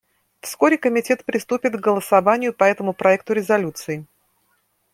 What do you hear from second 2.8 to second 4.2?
проекту резолюции.